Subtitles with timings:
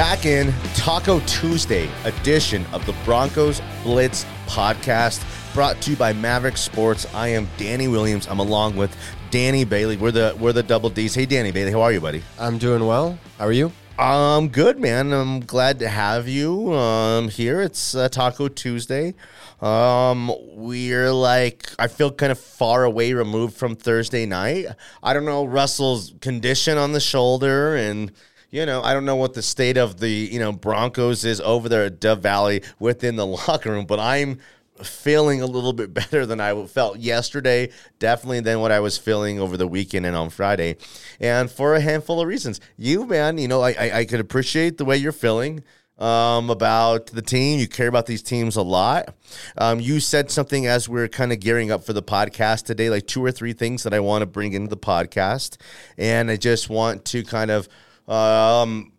[0.00, 6.56] back in Taco Tuesday edition of the Broncos Blitz podcast, brought to you by Maverick
[6.56, 7.06] Sports.
[7.12, 8.26] I am Danny Williams.
[8.26, 8.96] I'm along with
[9.30, 9.98] Danny Bailey.
[9.98, 11.14] We're the we're the double D's.
[11.14, 12.22] Hey, Danny Bailey, how are you, buddy?
[12.38, 13.18] I'm doing well.
[13.36, 13.72] How are you?
[13.98, 15.12] I'm um, good, man.
[15.12, 17.60] I'm glad to have you um here.
[17.60, 19.12] It's uh, Taco Tuesday.
[19.60, 24.64] Um, we're like I feel kind of far away removed from Thursday night.
[25.02, 28.10] I don't know Russell's condition on the shoulder and
[28.50, 31.68] you know, I don't know what the state of the, you know, Broncos is over
[31.68, 34.40] there at Dove Valley within the locker room, but I'm
[34.82, 39.38] feeling a little bit better than I felt yesterday, definitely than what I was feeling
[39.38, 40.76] over the weekend and on Friday.
[41.20, 42.60] And for a handful of reasons.
[42.76, 45.62] You, man, you know, I, I, I could appreciate the way you're feeling.
[45.98, 47.58] Um, about the team.
[47.58, 49.14] You care about these teams a lot.
[49.58, 52.88] Um, you said something as we are kind of gearing up for the podcast today,
[52.88, 55.58] like two or three things that I want to bring into the podcast.
[55.98, 57.68] And I just want to kind of
[58.10, 58.92] um,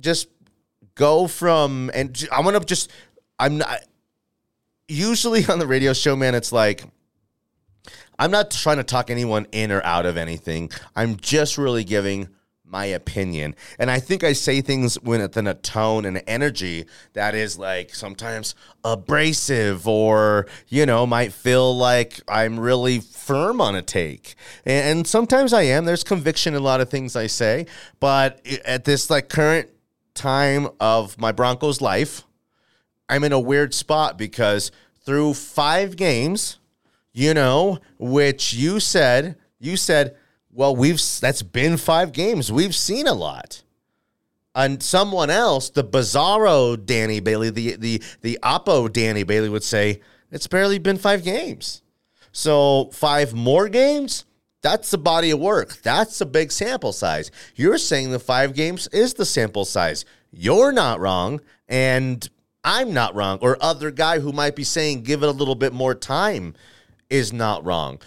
[0.00, 0.28] just
[0.94, 2.90] go from and j- I'm gonna just
[3.38, 3.84] I'm not
[4.88, 6.34] usually on the radio show, man.
[6.34, 6.84] It's like
[8.18, 10.70] I'm not trying to talk anyone in or out of anything.
[10.94, 12.28] I'm just really giving
[12.72, 13.54] my opinion.
[13.78, 18.54] And I think I say things within a tone and energy that is like sometimes
[18.82, 24.34] abrasive or, you know, might feel like I'm really firm on a take.
[24.64, 25.84] And, and sometimes I am.
[25.84, 27.66] There's conviction in a lot of things I say.
[28.00, 29.68] But at this like current
[30.14, 32.24] time of my Broncos life,
[33.08, 34.72] I'm in a weird spot because
[35.04, 36.58] through five games,
[37.12, 40.16] you know, which you said, you said,
[40.52, 42.52] well, we've that's been five games.
[42.52, 43.62] We've seen a lot.
[44.54, 50.00] And someone else, the bizarro Danny Bailey, the the the oppo Danny Bailey would say,
[50.30, 51.82] it's barely been five games.
[52.32, 54.26] So five more games,
[54.62, 55.80] that's the body of work.
[55.82, 57.30] That's a big sample size.
[57.56, 60.04] You're saying the five games is the sample size.
[60.30, 62.28] You're not wrong, and
[62.62, 63.38] I'm not wrong.
[63.40, 66.54] Or other guy who might be saying give it a little bit more time
[67.08, 68.00] is not wrong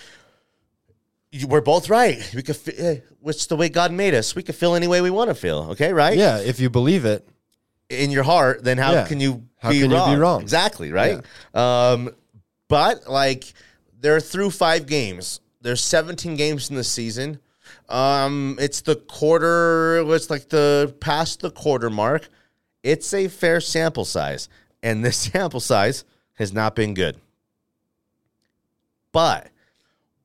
[1.39, 2.17] you- we're both right.
[2.35, 4.35] We could, fi- eh, it's the way God made us.
[4.35, 5.67] We could feel any way we want to feel.
[5.71, 6.17] Okay, right?
[6.17, 7.27] Yeah, if you believe it.
[7.89, 9.05] In your heart, then how Yeah.
[9.07, 10.17] can you How be can you be wrong?
[10.19, 10.41] wrong?
[10.41, 11.23] Exactly, right?
[11.53, 12.15] Um,
[12.67, 13.53] but like
[14.01, 15.39] they're through five games.
[15.61, 17.39] There's 17 games in the season.
[17.87, 20.03] Um, it's the quarter.
[20.15, 22.27] It's like the past the quarter mark.
[22.81, 24.49] It's a fair sample size,
[24.81, 27.17] and this sample size has not been good.
[29.11, 29.47] But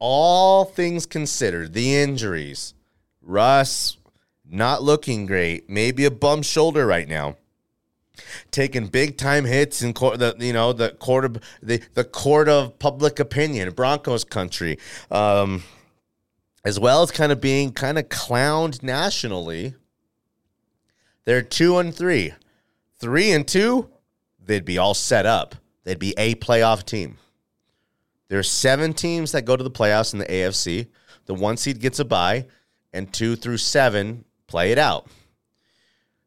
[0.00, 2.74] all things considered, the injuries,
[3.22, 3.98] Russ
[4.50, 7.36] not looking great, maybe a bum shoulder right now.
[8.50, 12.48] Taking big time hits in court, the you know the court of the the court
[12.48, 14.78] of public opinion, Broncos country,
[15.10, 15.62] um,
[16.64, 19.74] as well as kind of being kind of clowned nationally.
[21.24, 22.34] They're two and three,
[22.98, 23.88] three and two.
[24.44, 25.54] They'd be all set up.
[25.84, 27.16] They'd be a playoff team.
[28.30, 30.86] There's seven teams that go to the playoffs in the AFC.
[31.26, 32.46] The one seed gets a bye,
[32.92, 35.08] and two through seven play it out.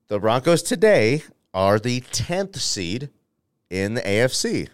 [0.10, 3.10] The Broncos today are the 10th seed
[3.70, 4.68] in the AFC.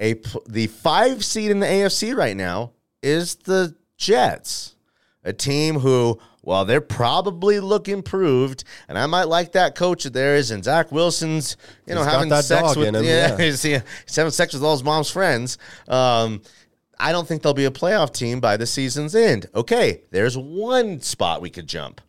[0.00, 0.14] A,
[0.48, 2.72] the five seed in the AFC right now
[3.04, 4.74] is the Jets,
[5.22, 10.12] a team who, well, they're probably look improved, and I might like that coach of
[10.12, 10.52] theirs.
[10.52, 13.36] And Zach Wilson's, you know, He's having sex with him, yeah, yeah.
[13.44, 13.82] he's, he's
[14.14, 15.58] having sex with all his mom's friends.
[15.88, 16.40] Um,
[16.98, 19.46] I don't think they'll be a playoff team by the season's end.
[19.56, 22.00] Okay, there's one spot we could jump.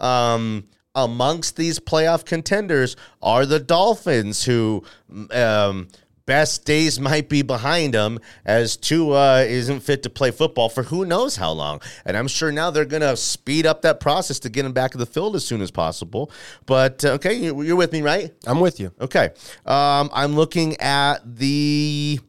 [0.00, 0.64] Um,
[0.94, 4.84] amongst these playoff contenders are the Dolphins, who
[5.30, 5.88] um,
[6.26, 11.04] best days might be behind them, as Tua isn't fit to play football for who
[11.04, 11.80] knows how long.
[12.04, 14.92] And I'm sure now they're going to speed up that process to get him back
[14.92, 16.30] to the field as soon as possible.
[16.66, 18.32] But uh, okay, you- you're with me, right?
[18.46, 18.92] I'm with you.
[19.00, 19.30] Okay.
[19.66, 22.20] Um, I'm looking at the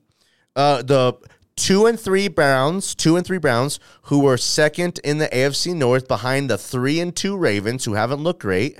[0.55, 1.13] uh, the
[1.55, 6.07] two and three Browns, two and three Browns, who were second in the AFC North
[6.07, 8.79] behind the three and two Ravens, who haven't looked great,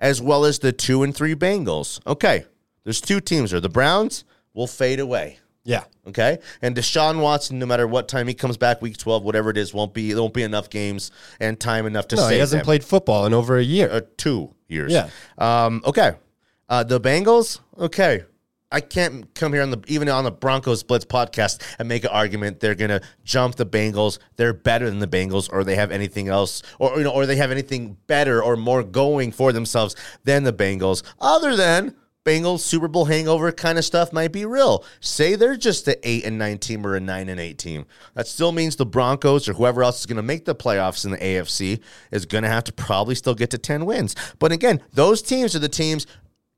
[0.00, 2.00] as well as the two and three Bengals.
[2.06, 2.44] Okay.
[2.84, 3.60] There's two teams there.
[3.60, 5.38] The Browns will fade away.
[5.64, 5.84] Yeah.
[6.08, 9.56] Okay, and Deshaun Watson, no matter what time he comes back, week twelve, whatever it
[9.56, 12.60] is, won't be there won't be enough games and time enough to No, he hasn't
[12.60, 13.88] them played football in over a year.
[13.88, 14.90] uh, two years.
[14.92, 15.08] Yeah.
[15.38, 16.14] Um, okay.
[16.68, 17.60] Uh, the Bengals.
[17.78, 18.24] Okay.
[18.72, 22.10] I can't come here on the even on the Broncos Blitz podcast and make an
[22.10, 24.18] argument they're gonna jump the Bengals.
[24.36, 27.36] They're better than the Bengals, or they have anything else, or you know, or they
[27.36, 29.94] have anything better or more going for themselves
[30.24, 34.84] than the Bengals, other than Bengals Super Bowl hangover kind of stuff might be real.
[35.00, 37.84] Say they're just an eight and nine team or a nine and eight team.
[38.14, 41.10] That still means the Broncos or whoever else is going to make the playoffs in
[41.10, 41.80] the AFC
[42.12, 44.14] is going to have to probably still get to ten wins.
[44.38, 46.06] But again, those teams are the teams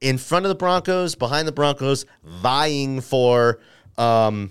[0.00, 3.58] in front of the Broncos, behind the Broncos, vying for
[3.96, 4.50] um,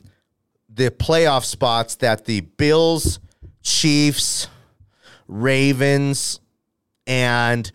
[0.68, 3.20] the playoff spots that the Bills,
[3.62, 4.48] Chiefs,
[5.28, 6.40] Ravens,
[7.06, 7.72] and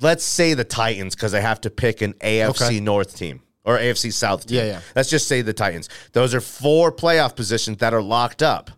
[0.00, 2.80] let's say the Titans because I have to pick an AFC Okay.
[2.80, 4.58] North team or AFC South team.
[4.58, 4.80] Yeah, yeah.
[4.96, 5.88] Let's just say the Titans.
[6.12, 8.70] Those are four playoff positions that are locked up.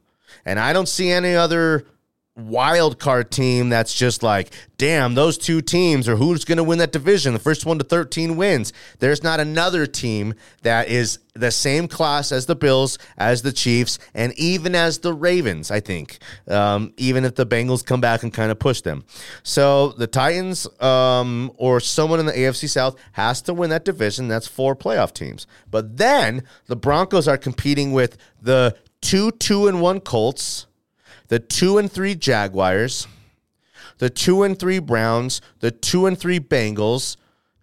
[0.45, 1.85] And I don't see any other
[2.47, 6.79] wild card team that's just like, damn, those two teams or who's going to win
[6.79, 7.33] that division.
[7.33, 8.73] The first one to 13 wins.
[8.99, 13.99] There's not another team that is the same class as the Bills, as the Chiefs,
[14.15, 18.33] and even as the Ravens, I think, um, even if the Bengals come back and
[18.33, 19.05] kind of push them.
[19.43, 24.29] So the Titans um, or someone in the AFC South has to win that division.
[24.29, 25.47] That's four playoff teams.
[25.71, 30.67] But then the Broncos are competing with the two, two, and one Colts
[31.31, 33.07] the two and three Jaguars,
[33.99, 37.17] the two and three Browns, the two and three Bengals,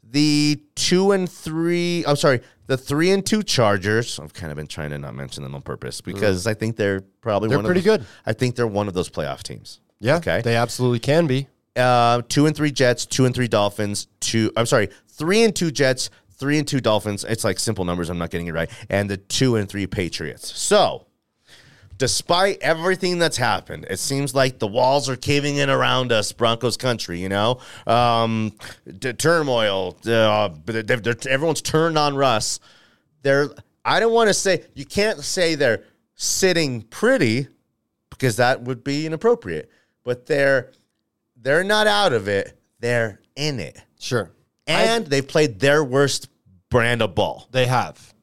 [0.03, 2.03] the two and three.
[2.07, 4.19] I'm sorry, the three and two Chargers.
[4.19, 7.01] I've kind of been trying to not mention them on purpose because I think they're
[7.21, 8.07] probably They're one pretty of those- good.
[8.25, 9.79] I think they're one of those playoff teams.
[9.99, 10.17] Yeah.
[10.17, 10.41] Okay.
[10.41, 11.47] They absolutely can be.
[11.75, 14.51] Uh, two and three Jets, two and three Dolphins, two.
[14.55, 17.23] I'm sorry, three and two Jets, three and two Dolphins.
[17.23, 18.09] It's like simple numbers.
[18.09, 18.69] I'm not getting it right.
[18.89, 20.55] And the two and three Patriots.
[20.57, 21.06] So,
[21.97, 26.77] despite everything that's happened, it seems like the walls are caving in around us, Broncos
[26.77, 27.19] country.
[27.19, 28.53] You know, um,
[28.85, 29.97] the turmoil.
[30.05, 32.59] Uh, they're, they're, everyone's turned on Russ.
[33.21, 33.49] They're.
[33.83, 35.83] I don't want to say you can't say they're
[36.15, 37.47] sitting pretty
[38.09, 39.69] because that would be inappropriate.
[40.03, 40.71] But they're
[41.35, 42.59] they're not out of it.
[42.79, 43.81] They're in it.
[43.99, 44.31] Sure.
[44.67, 46.27] And they've played their worst
[46.69, 47.47] brand of ball.
[47.51, 48.13] They have.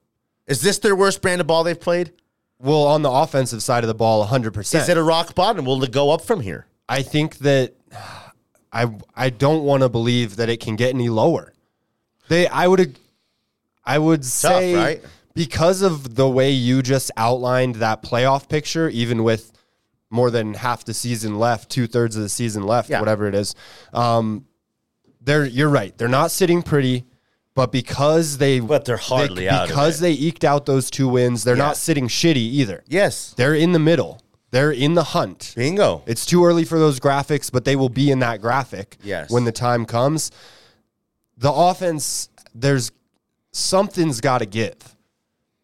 [0.47, 2.13] Is this their worst brand of ball they've played?
[2.59, 4.75] Well, on the offensive side of the ball, 100%.
[4.75, 5.65] Is it a rock bottom?
[5.65, 6.67] Will it go up from here?
[6.89, 7.75] I think that
[8.73, 11.53] I I don't want to believe that it can get any lower.
[12.29, 12.99] They I would
[13.85, 15.05] I would say right?
[15.35, 19.53] because of the way you just outlined that playoff picture, even with
[20.11, 23.01] more than half the season left, two thirds of the season left, Yeah.
[23.01, 23.55] whatever it is.
[23.93, 24.47] Um,
[25.21, 25.97] they're you're right.
[25.97, 27.05] They're not sitting pretty,
[27.55, 30.03] but because they But they're hardly they, out of because it.
[30.03, 32.83] they eked out those two wins, they're not sitting shitty either.
[32.89, 33.33] Yes.
[33.37, 34.21] They're in the middle.
[34.51, 35.53] They're in the hunt.
[35.57, 36.03] Bingo.
[36.07, 39.31] It's too early for those graphics, but they will be in that graphic Yes.
[39.31, 40.31] when the time comes.
[41.37, 42.93] The offense, there's
[43.53, 44.77] something's got to give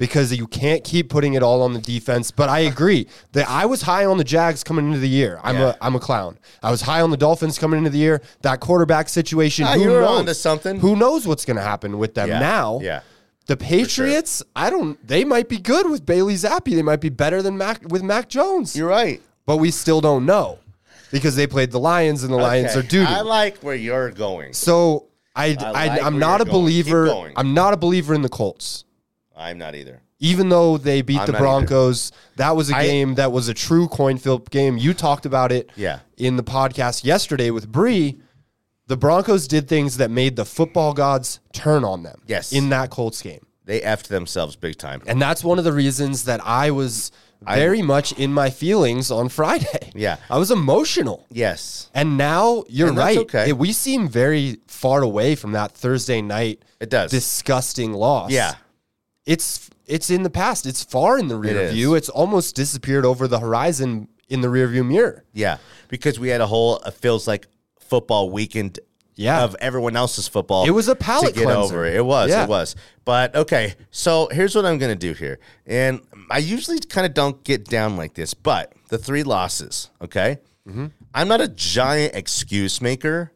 [0.00, 2.31] because you can't keep putting it all on the defense.
[2.31, 5.38] But I agree that I was high on the Jags coming into the year.
[5.44, 5.69] I'm Yeah.
[5.69, 6.38] a I'm a clown.
[6.62, 8.23] I was high on the Dolphins coming into the year.
[8.41, 10.20] That quarterback situation, Ah, who you were knows?
[10.20, 10.81] onto something.
[10.81, 12.41] Who knows what's going to happen with them Yeah.
[12.41, 12.81] now?
[12.82, 13.00] Yeah.
[13.47, 14.97] The Patriots, I don't.
[15.06, 16.75] They might be good with Bailey Zappe.
[16.75, 19.20] They might be better than Mac with Mac Jones You're right.
[19.44, 20.58] but we still don't know
[21.12, 24.55] because they played the Lions and the Lions are doo I like where you're going.
[24.55, 27.31] So I, I, am not a believer.
[27.37, 28.85] I'm not a believer in the Colts.
[29.41, 30.03] I'm not either.
[30.19, 31.39] Even though they beat I'm the not.
[31.41, 34.77] Broncos, that was a I- game that was a true coin flip game.
[34.77, 36.01] You talked about it Yeah.
[36.19, 38.21] in the podcast yesterday with Bree.
[38.87, 42.21] The Broncos did things that made the football gods turn on them.
[42.27, 42.53] Yes.
[42.53, 43.47] In that Colts game.
[43.64, 45.00] They effed themselves big time.
[45.07, 47.12] And that's one of the reasons that I was
[47.47, 49.93] very much in my feelings on Friday.
[49.95, 50.17] Yeah.
[50.31, 51.25] I was emotional.
[51.31, 51.88] Yes.
[51.95, 53.19] And now you're And that's right.
[53.19, 53.49] okay.
[53.50, 57.11] It- we seem very far away from that Thursday night It does.
[57.11, 58.31] disgusting loss.
[58.33, 58.55] yeah.
[59.27, 60.67] It's it's in the past.
[60.67, 61.73] It's far in the rear is.
[61.73, 61.95] view.
[61.95, 65.25] It's almost disappeared over the horizon in the rear view mirror.
[65.33, 65.59] Yeah.
[65.89, 67.49] Because we had a whole, it feels like
[67.81, 68.79] football weekend
[69.17, 69.43] Yeah.
[69.43, 70.65] of everyone else's football.
[70.67, 71.75] It was a palate to get cleanser.
[71.75, 71.97] over it.
[71.97, 72.31] It was.
[72.31, 72.45] Yeah.
[72.45, 72.77] It was.
[73.05, 76.00] But okay, so here's what I'm going to do here, and
[76.31, 79.91] I usually kind of don't get down like this, but the three losses.
[80.00, 80.87] Okay, Mm-hmm.
[81.12, 83.33] I'm not a giant excuse maker.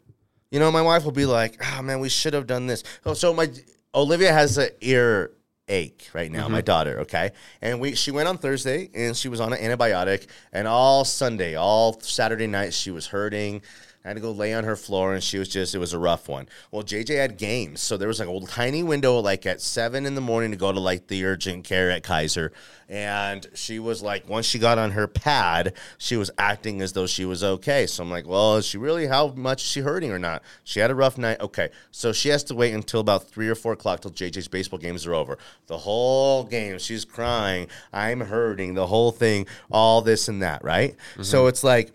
[0.52, 3.14] You know, my wife will be like, "Oh man, we should have done this." Oh,
[3.14, 3.50] so my
[3.92, 5.32] Olivia has an ear
[5.68, 6.44] ache right now.
[6.44, 6.52] Mm-hmm.
[6.52, 10.26] My daughter, okay, and we she went on Thursday and she was on an antibiotic,
[10.52, 13.62] and all Sunday, all Saturday night, she was hurting.
[14.04, 15.98] I had to go lay on her floor, and she was just, it was a
[15.98, 16.46] rough one.
[16.70, 17.80] Well, JJ had games.
[17.80, 20.72] So there was like a tiny window, like at seven in the morning, to go
[20.72, 22.52] to like the urgent care at Kaiser.
[22.86, 27.06] And she was like, once she got on her pad, she was acting as though
[27.06, 27.86] she was okay.
[27.86, 30.42] So I'm like, well, is she really, how much is she hurting or not?
[30.64, 31.40] She had a rough night.
[31.40, 31.70] Okay.
[31.90, 35.06] So she has to wait until about three or four o'clock till JJ's baseball games
[35.06, 35.38] are over.
[35.66, 37.68] The whole game, she's crying.
[37.90, 38.74] I'm hurting.
[38.74, 40.94] The whole thing, all this and that, right?
[41.22, 41.90] So it's like,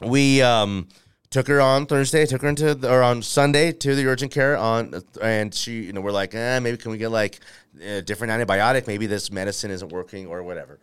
[0.00, 0.88] we um
[1.32, 4.56] took her on Thursday, took her into the, or on Sunday to the urgent care
[4.56, 7.40] on, and she, you know, we're like, eh, maybe can we get like
[7.82, 8.86] a different antibiotic?
[8.86, 10.78] Maybe this medicine isn't working or whatever.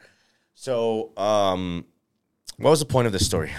[0.55, 1.85] So, um,
[2.57, 3.51] what was the point of this story?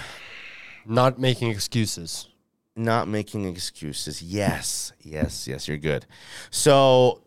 [0.84, 2.28] Not making excuses.
[2.76, 4.20] Not making excuses.
[4.22, 5.68] Yes, yes, yes.
[5.68, 6.06] You're good.
[6.50, 7.22] So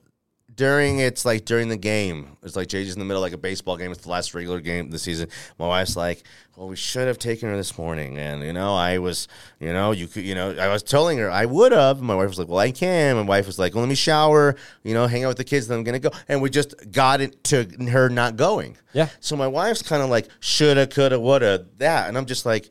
[0.56, 3.78] during it's like during the game, it's like JJ's in the middle like a baseball
[3.78, 3.92] game.
[3.92, 5.30] It's the last regular game of the season.
[5.58, 6.24] My wife's like,
[6.56, 9.28] "Well, we should have taken her this morning," and you know, I was,
[9.60, 12.02] you know, you could, you know, I was telling her I would have.
[12.02, 14.56] My wife was like, "Well, I can." My wife was like, "Well, let me shower,
[14.84, 17.22] you know, hang out with the kids, then I'm gonna go." And we just got
[17.22, 18.78] it to her not going.
[18.94, 19.10] Yeah.
[19.20, 22.70] So my wife's kind of like, "Shoulda, coulda, woulda," that, and I'm just like,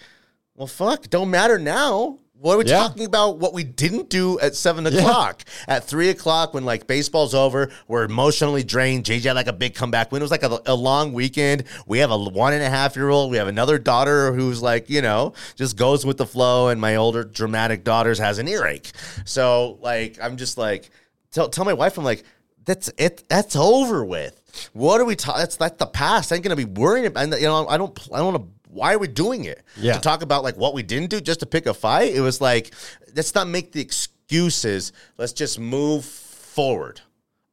[0.55, 2.79] "Well, fuck, don't matter now." What are we Yeah.
[2.79, 3.39] talking about?
[3.39, 8.03] What we didn't do at seven o'clock, at three o'clock when like baseball's over, we're
[8.03, 9.05] emotionally drained.
[9.05, 10.21] JJ had like a big comeback win.
[10.23, 11.63] It was like a, a long weekend.
[11.87, 13.31] We have a one and a half year old.
[13.31, 16.97] We have another daughter who's like you know just goes with the flow, and my
[16.97, 18.91] older dramatic daughters has an earache.
[19.25, 20.91] So like I'm just like
[21.31, 22.25] tell tell my wife I'm like
[22.65, 23.25] that's it.
[23.29, 24.41] That's over with.
[24.73, 25.41] What are we talking?
[25.41, 26.31] That's that's the past.
[26.31, 27.25] I ain't gonna be worrying about.
[27.25, 27.97] and, You know, I don't.
[28.13, 28.52] I don't want to.
[28.73, 29.63] Why are we doing it?
[29.77, 29.95] Yeah.
[29.95, 32.15] To talk about like what we didn't do just to pick a fight.
[32.15, 32.75] It was like
[33.15, 34.93] let's not make the excuses.
[35.19, 37.01] Let's just move forward.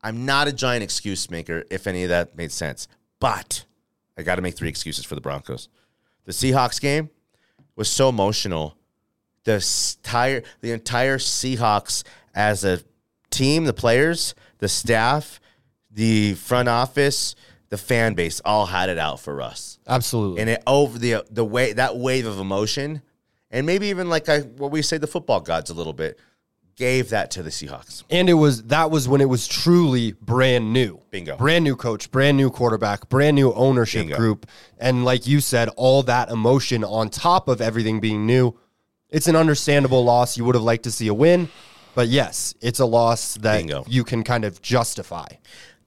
[0.01, 1.65] I'm not a giant excuse maker.
[1.69, 2.87] If any of that made sense,
[3.19, 3.65] but
[4.17, 5.67] I got to make three excuses for the Broncos.
[6.25, 7.09] The Seahawks game
[7.75, 8.77] was so emotional.
[9.43, 9.65] The
[10.03, 12.81] entire the entire Seahawks as a
[13.29, 15.39] team, the players, the staff,
[15.91, 17.35] the front office,
[17.69, 20.41] the fan base all had it out for us Absolutely.
[20.41, 23.01] and it over the the way that wave of emotion,
[23.51, 26.19] and maybe even like I what we say the football gods a little bit
[26.75, 28.05] gave that to the Seahawks.
[28.09, 31.01] And it was that was when it was truly brand new.
[31.11, 31.35] Bingo.
[31.35, 34.15] Brand new coach, brand new quarterback, brand new ownership Bingo.
[34.15, 34.47] group.
[34.79, 38.57] And like you said, all that emotion on top of everything being new.
[39.09, 40.37] It's an understandable loss.
[40.37, 41.49] You would have liked to see a win.
[41.95, 43.83] But yes, it's a loss that Bingo.
[43.87, 45.27] you can kind of justify.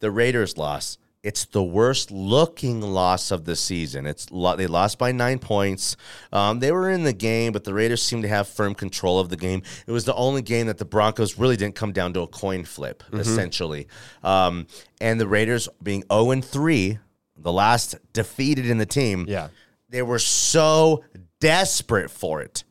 [0.01, 0.99] The Raiders loss.
[1.23, 4.07] It's the worst looking loss of the season.
[4.07, 5.97] It's they lost by nine points.
[6.33, 9.29] Um, they were in the game, but the Raiders seemed to have firm control of
[9.29, 9.62] the game.
[9.87, 12.64] It was the only game that the Broncos really didn't come down to a coin
[12.64, 13.87] flip, essentially.
[14.25, 14.67] Um,
[15.00, 16.99] and the Raiders being zero and three,
[17.37, 19.26] the last defeated in the team.
[19.29, 19.49] Yeah.
[19.91, 21.05] they were so
[21.38, 22.64] desperate for it.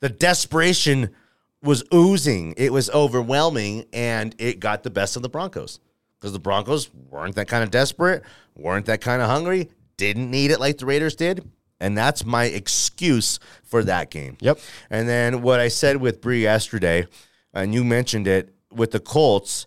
[0.00, 1.14] The desperation
[1.62, 2.52] was oozing.
[2.58, 5.80] It was overwhelming, and it got the best of the Broncos
[6.24, 8.22] because the Broncos weren't that kind of desperate,
[8.56, 11.46] weren't that kind of hungry, didn't need it like the Raiders did.
[11.80, 14.38] And that's my excuse for that game.
[14.40, 14.58] Yep.
[14.88, 17.06] And then what I said with Bree yesterday,
[17.52, 19.66] and you mentioned it with the Colts,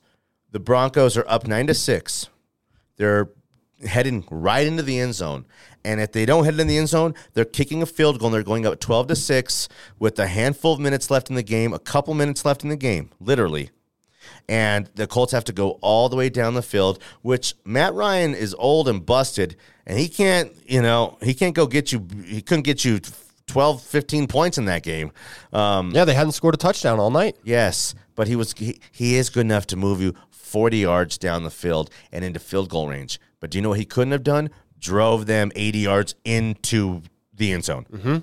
[0.49, 2.27] the Broncos are up nine to six.
[2.95, 3.29] They're
[3.85, 5.45] heading right into the end zone.
[5.85, 8.33] And if they don't head in the end zone, they're kicking a field goal and
[8.33, 11.71] they're going up 12 to 6 with a handful of minutes left in the game,
[11.71, 13.69] a couple minutes left in the game, literally.
[14.48, 18.34] And the Colts have to go all the way down the field, which Matt Ryan
[18.34, 19.55] is old and busted,
[19.86, 23.00] and he can't, you know, he can't go get you, he couldn't get you
[23.48, 25.12] 12, 15 points in that game.
[25.53, 27.38] Um, Yeah, they hadn't scored a touchdown all night.
[27.43, 31.43] Yes, but he was he, he is good enough to move you 40 yards down
[31.43, 33.19] the field and into field goal range.
[33.39, 34.50] But do you know what he couldn't have done?
[34.79, 37.01] Drove them 80 yards into
[37.34, 37.86] the end zone.
[37.91, 38.17] Mm-hmm.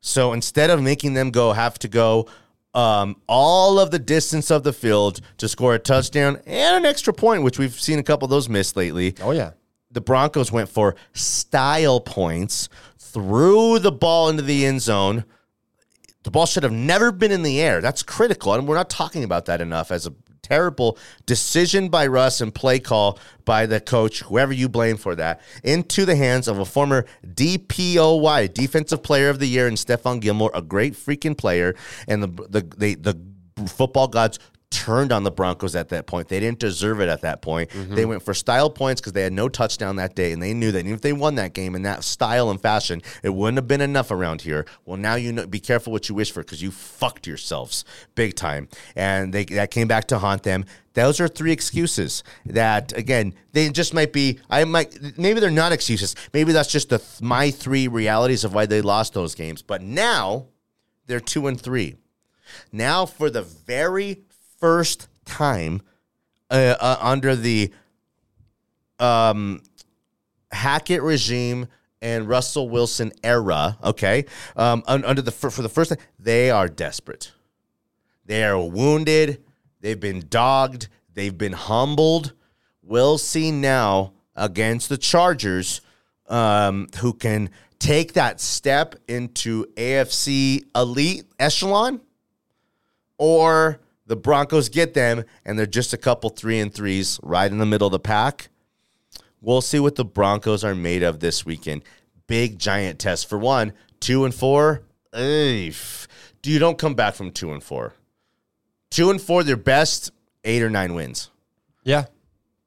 [0.00, 2.26] So instead of making them go have to go
[2.74, 7.12] um, all of the distance of the field to score a touchdown and an extra
[7.12, 9.52] point, which we've seen a couple of those missed lately Oh yeah.
[9.90, 15.24] the Broncos went for style points, threw the ball into the end zone.
[16.22, 17.80] The ball should have never been in the air.
[17.80, 18.54] That's critical.
[18.54, 20.14] And we're not talking about that enough as a
[20.52, 25.40] terrible decision by Russ and play call by the coach, whoever you blame for that,
[25.64, 30.50] into the hands of a former DPOY, Defensive Player of the Year, and Stephon Gilmore,
[30.52, 31.74] a great freaking player.
[32.06, 33.18] And the the they, the
[33.66, 34.38] football gods
[34.72, 36.28] turned on the Broncos at that point.
[36.28, 37.70] They didn't deserve it at that point.
[37.70, 37.94] Mm-hmm.
[37.94, 40.72] They went for style points because they had no touchdown that day, and they knew
[40.72, 43.68] that even if they won that game in that style and fashion, it wouldn't have
[43.68, 44.66] been enough around here.
[44.84, 45.46] Well, now you know.
[45.46, 49.70] Be careful what you wish for because you fucked yourselves big time, and they that
[49.70, 50.64] came back to haunt them.
[50.94, 54.40] Those are three excuses that again they just might be.
[54.48, 56.16] I might maybe they're not excuses.
[56.32, 59.62] Maybe that's just the my three realities of why they lost those games.
[59.62, 60.46] But now
[61.06, 61.96] they're two and three.
[62.70, 64.22] Now, for the very
[64.62, 65.82] first time
[66.48, 67.72] uh, uh, under the
[69.00, 69.60] um,
[70.52, 71.66] Hackett regime
[72.00, 77.32] and Russell Wilson era, okay, um, under the for, the first time, they are desperate.
[78.24, 79.42] They are wounded.
[79.80, 80.86] They've been dogged.
[81.12, 82.32] They've been humbled.
[82.82, 85.80] We'll see now against the Chargers,
[86.28, 87.50] um, who can
[87.80, 92.00] take that step into AFC elite echelon,
[93.18, 97.58] or the Broncos get them and they're just a couple three and threes right in
[97.58, 98.48] the middle of the pack.
[99.40, 101.82] We'll see what the Broncos are made of this weekend.
[102.26, 104.82] Big giant test for one, two and four.
[105.12, 105.74] Ugh.
[106.44, 107.94] You don't come back from two and four.
[108.90, 110.10] Two and four, their best
[110.44, 111.30] eight or nine wins.
[111.84, 112.06] Yeah.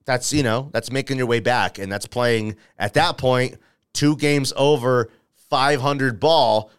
[0.06, 3.58] That's you know that's making your way back, and that's playing at that point
[3.94, 5.10] two games over
[5.50, 6.70] 500 ball.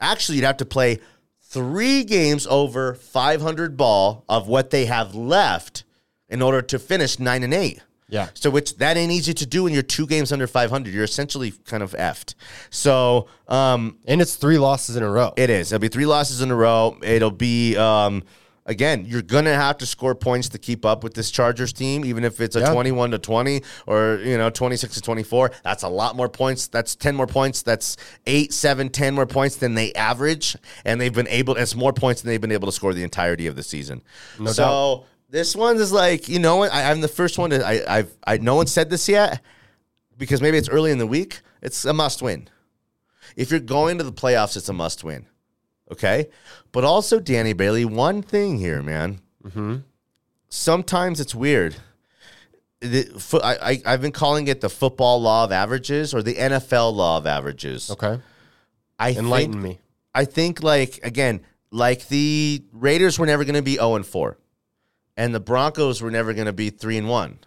[0.00, 1.00] Actually, you'd have to play
[1.48, 5.84] three games over 500 ball of what they have left
[6.28, 7.80] in order to finish nine and eight.
[8.08, 8.28] Yeah.
[8.34, 10.92] So which that ain't easy to do when you're two games under 500.
[10.94, 12.34] You're essentially kind of effed.
[12.70, 15.32] So um, And it's three losses in a row.
[15.36, 15.72] it is.
[15.72, 16.96] It'll be three losses in a row.
[17.02, 18.22] It'll be um,
[18.66, 19.04] again.
[19.06, 22.40] You're gonna have to score points to keep up with this Chargers team, even if
[22.40, 22.72] it's a Yeah.
[22.72, 25.52] 21 to 20 or you know 26 to 24.
[25.64, 26.66] That's a lot more points.
[26.66, 27.62] That's 10 more points.
[27.62, 27.96] That's
[28.26, 31.56] eight, seven, 10 more points than they average, and they've been able.
[31.56, 34.02] It's more points than they've been able to score the entirety of the season.
[34.38, 34.62] No so.
[34.62, 35.04] doubt.
[35.28, 38.16] This one is like you know what I, I'm the first one to I I've
[38.26, 39.40] I no one said this yet
[40.16, 41.40] because maybe it's early in the week.
[41.62, 42.48] It's a must win.
[43.34, 45.26] If you're going to the playoffs, it's a must win.
[45.92, 46.28] Okay.
[46.72, 49.20] But also, Danny Bailey, one thing here, man.
[49.44, 49.76] Mm-hmm.
[50.48, 51.76] Sometimes it's weird.
[52.80, 53.08] The,
[53.42, 57.18] I, I, I've been calling it the football law of averages or the NFL law
[57.18, 57.90] of averages.
[57.90, 58.20] Okay.
[58.98, 59.78] I Enlighten think, me.
[60.14, 61.40] I think, like, again,
[61.70, 64.38] like the Raiders were never going to be 0 and 4,
[65.16, 67.38] and the Broncos were never going to be 3 and 1.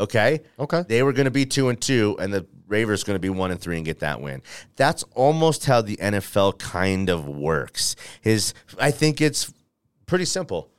[0.00, 0.40] Okay.
[0.58, 0.82] Okay.
[0.88, 3.50] They were going to be two and two, and the Ravers going to be one
[3.50, 4.42] and three and get that win.
[4.76, 7.96] That's almost how the NFL kind of works.
[8.24, 9.52] Is I think it's
[10.06, 10.70] pretty simple.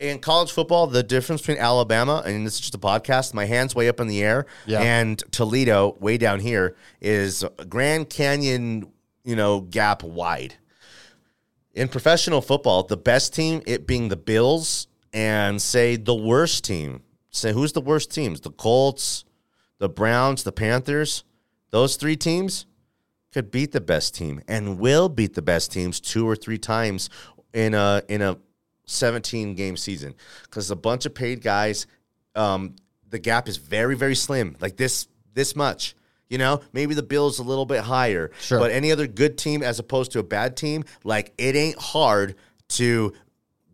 [0.00, 3.32] In college football, the difference between Alabama and this is just a podcast.
[3.32, 4.80] My hands way up in the air, Yeah.
[4.80, 8.90] and Toledo way down here is Grand Canyon,
[9.22, 10.54] you know, gap wide.
[11.74, 17.02] In professional football, the best team, it being the Bills, and say the worst team.
[17.34, 18.40] Say who's the worst teams?
[18.40, 19.24] The Colts,
[19.78, 21.24] the Browns, the Panthers.
[21.70, 22.66] Those three teams
[23.32, 27.10] could beat the best team and will beat the best teams two or three times
[27.52, 28.38] in a in a
[28.86, 31.86] 17 game season because a bunch of paid guys.
[32.36, 32.76] Um,
[33.08, 35.96] the gap is very very slim, like this this much.
[36.28, 38.58] You know, maybe the Bills a little bit higher, Sure.
[38.58, 42.36] but any other good team as opposed to a bad team, like it ain't hard
[42.70, 43.12] to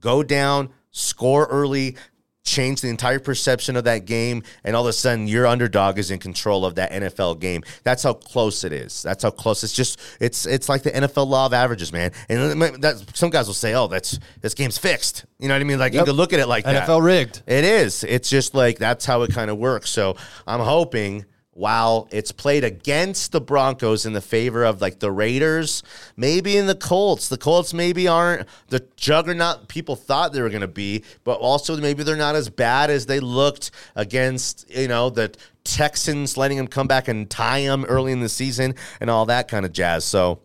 [0.01, 1.96] go down, score early,
[2.44, 6.11] change the entire perception of that game, and all of a sudden your underdog is
[6.11, 7.62] in control of that NFL game.
[7.85, 9.03] That's how close it is.
[9.03, 9.62] That's how close.
[9.62, 12.12] It's just it's it's like the NFL law of averages, man.
[12.29, 15.64] And that, some guys will say, "Oh, that's this game's fixed." You know what I
[15.64, 15.79] mean?
[15.79, 16.07] Like you Yep.
[16.07, 16.87] can look at it like that.
[16.88, 17.42] NFL rigged.
[17.46, 18.05] It is.
[18.05, 19.90] It's just like that's how it kind of works.
[19.90, 25.11] So I'm hoping while it's played against the Broncos in the favor of like the
[25.11, 25.83] Raiders,
[26.17, 27.29] maybe in the Colts.
[27.29, 31.77] The Colts maybe aren't the juggernaut people thought they were going to be, but also
[31.77, 35.35] maybe they're not as bad as they looked against, you know, the
[35.65, 39.49] Texans letting them come back and tie them early in the season and all that
[39.49, 40.05] kind of jazz.
[40.05, 40.41] So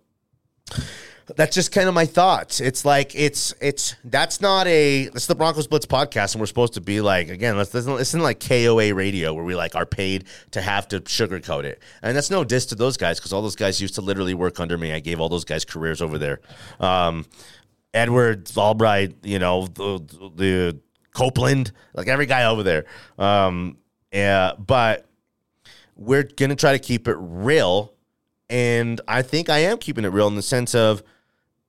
[1.36, 2.62] that's just kind of my thoughts.
[2.62, 6.74] It's like it's it's that's not a it's the Broncos Blitz podcast, and we're supposed
[6.74, 7.58] to be like again.
[7.58, 11.64] Let's this isn't like KOA radio where we like are paid to have to sugarcoat
[11.64, 14.36] it, and that's no diss to those guys because all those guys used to literally
[14.36, 14.94] work under me.
[14.94, 16.42] I gave all those guys careers over there.
[16.80, 17.26] Um,
[17.94, 20.00] Edwards, Albright, you know the,
[20.36, 20.80] the
[21.16, 22.86] Copeland, like every guy over there.
[23.18, 23.78] Um,
[24.12, 25.08] yeah, but
[25.96, 27.94] we're gonna try to keep it real,
[28.48, 31.02] and I think I am keeping it real in the sense of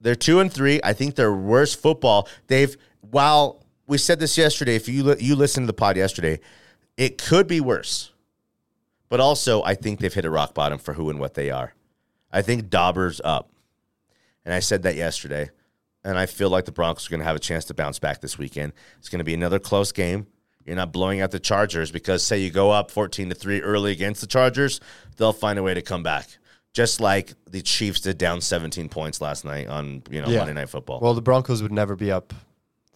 [0.00, 0.80] they're two and three.
[0.84, 2.28] I think they're worse football.
[2.46, 4.76] They've while we said this yesterday.
[4.76, 6.40] If you you listened to the pod yesterday,
[6.96, 8.12] it could be worse.
[9.08, 11.74] But also, I think they've hit a rock bottom for who and what they are.
[12.32, 13.50] I think Dauber's up,
[14.44, 15.50] and I said that yesterday.
[16.04, 18.20] And I feel like the Broncos are going to have a chance to bounce back
[18.20, 18.72] this weekend.
[18.98, 20.28] It's going to be another close game.
[20.64, 23.90] You're not blowing out the Chargers because say you go up 14 to 3 early
[23.90, 24.80] against the Chargers,
[25.16, 26.38] they'll find a way to come back.
[26.76, 30.40] Just like the Chiefs did down 17 points last night on, you know, Yeah.
[30.40, 31.00] Monday Night Football.
[31.00, 32.34] Well, the Broncos would never be up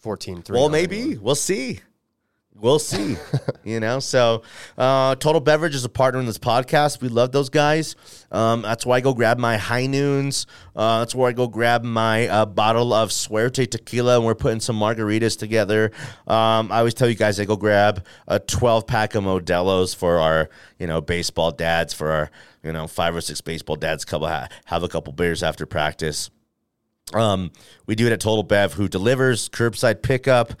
[0.03, 0.55] 14 3.
[0.55, 1.79] Well, maybe we'll see.
[2.55, 3.17] We'll see.
[3.63, 4.43] you know, so
[4.77, 7.01] uh, Total Beverage is a partner in this podcast.
[7.01, 7.95] We love those guys.
[8.31, 10.45] Um, that's why I go grab my High Noons.
[10.75, 14.59] Uh, that's where I go grab my uh, bottle of Suerte tequila, and we're putting
[14.59, 15.91] some margaritas together.
[16.27, 20.19] Um, I always tell you guys I go grab a 12 pack of Modelo's for
[20.19, 22.31] our, you know, baseball dads, for our,
[22.63, 24.05] you know, five or six baseball dads.
[24.05, 26.29] Couple ha- have a couple beers after practice.
[27.13, 27.51] Um,
[27.85, 30.53] we do it at Total Bev, who delivers curbside pickup.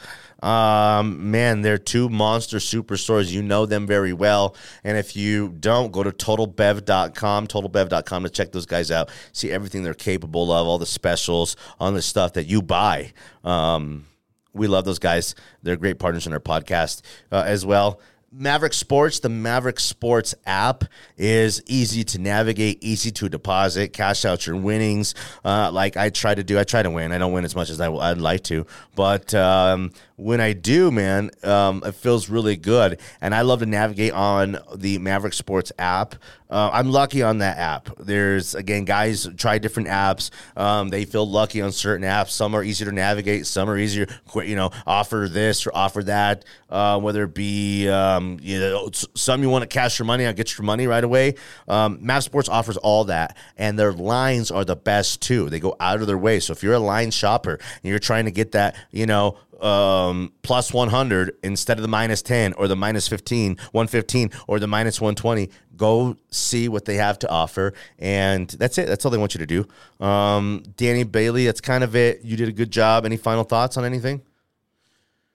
[0.43, 3.31] Um, man, they're two monster superstores.
[3.31, 4.55] You know them very well.
[4.83, 9.09] And if you don't, go to totalbev.com, totalbev.com to check those guys out.
[9.33, 13.13] See everything they're capable of, all the specials on the stuff that you buy.
[13.43, 14.05] Um,
[14.53, 15.35] we love those guys.
[15.63, 18.01] They're great partners in our podcast uh, as well.
[18.33, 20.85] Maverick Sports, the Maverick Sports app
[21.17, 25.15] is easy to navigate, easy to deposit, cash out your winnings.
[25.43, 27.11] Uh, like I try to do, I try to win.
[27.11, 28.65] I don't win as much as I, would like to,
[28.95, 32.99] but um, when I do, man, um, it feels really good.
[33.21, 36.15] And I love to navigate on the Maverick Sports app.
[36.47, 37.89] Uh, I'm lucky on that app.
[37.97, 40.29] There's again, guys try different apps.
[40.55, 42.31] Um, they feel lucky on certain apps.
[42.31, 43.47] Some are easier to navigate.
[43.47, 44.05] Some are easier.
[44.35, 46.43] You know, offer this or offer that.
[46.69, 50.35] Uh, whether it be um, you know, some you want to cash your money on,
[50.35, 51.35] get your money right away.
[51.67, 55.49] Um, Sports offers all that, and their lines are the best too.
[55.49, 56.41] They go out of their way.
[56.41, 60.33] So if you're a line shopper and you're trying to get that, you know, um,
[60.41, 64.99] plus 100 instead of the minus 10 or the minus 15, 115 or the minus
[64.99, 65.49] 120.
[65.77, 67.73] Go see what they have to offer.
[67.99, 68.87] And that's it.
[68.87, 70.05] That's all they want you to do.
[70.05, 72.21] Um, Danny Bailey, that's kind of it.
[72.23, 73.05] You did a good job.
[73.05, 74.21] Any final thoughts on anything?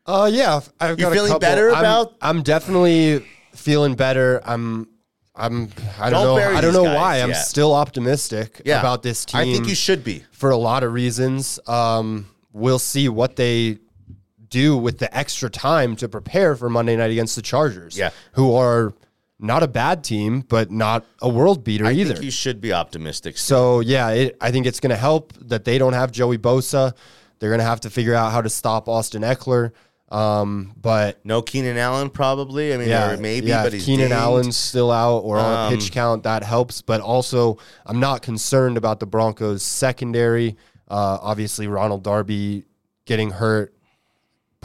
[0.07, 0.61] Uh, yeah.
[0.81, 1.41] I've You got a feeling couple.
[1.41, 4.41] better I'm- about- I'm definitely feeling better.
[4.45, 4.89] I'm.
[5.39, 5.69] I'm.
[6.01, 6.57] I don't, Don't know.
[6.57, 7.21] I don't know why.
[7.23, 8.81] I'm still optimistic Yeah.
[8.81, 9.41] about this team.
[9.41, 10.25] I think you should be.
[10.31, 11.59] for a lot of reasons.
[11.67, 13.79] Um, we'll see what they
[14.49, 17.97] do with the extra time to prepare for Monday night against the Chargers.
[17.99, 18.11] Yeah.
[18.33, 18.93] who are
[19.39, 22.15] not a bad team, but not a world beater I either.
[22.15, 23.37] think you should be optimistic.
[23.37, 26.95] So yeah, it, I think it's going to help that they don't have Joey Bosa.
[27.39, 29.73] They're going to have to figure out how to stop Austin Ekeler.
[30.09, 32.73] Um, but no Keenan Allen, probably.
[32.73, 34.23] I mean, yeah, maybe, yeah, but he's Keenan dinged.
[34.23, 36.23] Allen's still out or on Um, a pitch count.
[36.23, 40.57] That helps, but also I'm not concerned about the Broncos secondary.
[40.89, 42.65] Uh, obviously, Ronald Darby
[43.05, 43.75] getting hurt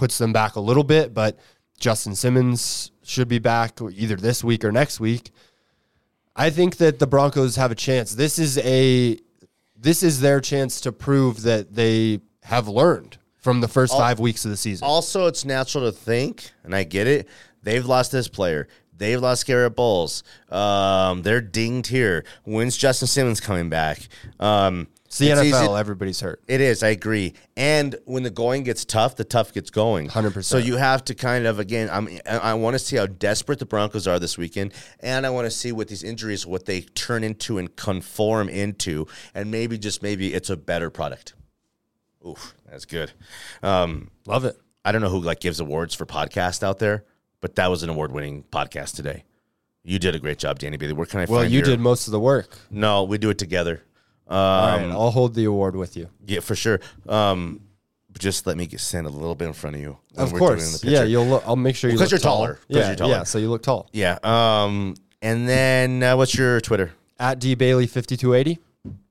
[0.02, 1.38] puts them back a little bit, but
[1.80, 5.30] Justin Simmons should be back either this week or next week.
[6.36, 8.16] I think that the Broncos have a chance.
[8.16, 9.20] This is a
[9.78, 14.44] this is their chance to prove that they have learned from the first five weeks
[14.44, 14.88] of the season.
[14.88, 17.30] Also, it's natural to think, and I get it.
[17.62, 18.68] They've lost this player.
[18.98, 20.24] They've lost Garett Bolles.
[20.50, 22.26] Um, they're dinged here.
[22.44, 24.08] When's Justin Simmons coming back?
[24.40, 25.64] Um, it's the it's NFL.
[25.66, 26.42] easy- everybody's hurt.
[26.48, 27.34] It is, I agree.
[27.58, 30.08] And when the going gets tough, the tough gets going.
[30.10, 30.44] 100%.
[30.46, 31.90] So you have to kind of again.
[31.92, 35.30] I'm, I I want to see how desperate the Broncos are this weekend, and I
[35.30, 39.78] want to see what these injuries, what they turn into and conform into, and maybe
[39.78, 41.34] just maybe it's a better product.
[42.28, 43.12] Oof, that's good.
[43.64, 44.58] Um, Love it.
[44.86, 47.04] I don't know who like gives awards for podcasts out there,
[47.42, 49.24] but that was an award-winning podcast today.
[49.84, 50.94] You did a great job, Danny Bailey.
[50.94, 52.56] Where can I Well, find you your- did most of the work.
[52.70, 53.82] No, we do it together.
[54.32, 56.10] Um, All right, I'll hold the award with you.
[56.26, 56.80] Yeah, for sure.
[57.08, 57.60] Um,
[58.18, 59.98] just let me get stand a little bit in front of you.
[60.16, 60.80] Of course.
[60.82, 62.38] the Yeah, you'll look, I'll make sure you Well, 'cause look you're tall.
[62.46, 62.60] taller.
[62.70, 63.12] Yeah, you're taller.
[63.14, 63.90] yeah, so you look tall.
[63.94, 64.18] Yeah.
[64.24, 66.92] Um, and then uh, what's your Twitter?
[67.20, 68.60] At D Bailey 5280.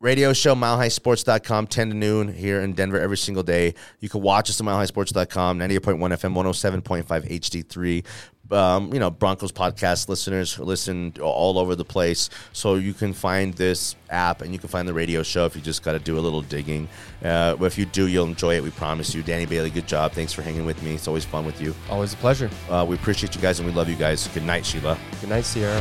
[0.01, 3.75] Radio show, milehighsports.com, 10 to noon here in Denver every single day.
[4.01, 8.05] You can watch us at milehighsports.com, 98.1 FM, 107.5 HD3.
[8.51, 12.31] Um, you know, Broncos podcast listeners listen all over the place.
[12.53, 15.63] So you can find this app and you can find the radio show if you
[15.63, 16.89] just got to do a little digging.
[17.23, 18.63] Uh, if you do, you'll enjoy it.
[18.65, 19.23] We promise you.
[19.23, 20.13] Danny Bailey, good job.
[20.13, 20.95] Thanks for hanging with me.
[20.95, 21.77] It's always fun with you.
[21.89, 22.51] Always a pleasure.
[22.69, 24.27] Uh, we appreciate you guys and we love you guys.
[24.29, 24.99] Good night, Sheila.
[25.21, 25.81] Good night, Sierra.